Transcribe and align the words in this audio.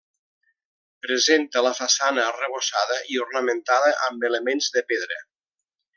Presenta 1.05 1.63
la 1.67 1.73
façana 1.81 2.25
arrebossada 2.31 2.99
i 3.17 3.21
ornamentada 3.27 3.95
amb 4.07 4.29
elements 4.31 4.73
de 4.79 4.85
pedra. 4.95 5.25